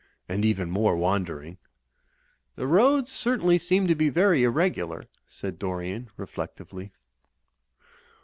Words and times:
And 0.27 0.43
even 0.43 0.71
more 0.71 0.97
wan 0.97 1.23
dering." 1.25 1.59
"The 2.55 2.65
roads 2.65 3.11
certainly 3.11 3.59
seem 3.59 3.85
to 3.85 3.93
be 3.93 4.09
very 4.09 4.41
irregular/' 4.41 5.05
said 5.27 5.59
Dorian, 5.59 6.09
reflectively. 6.17 6.91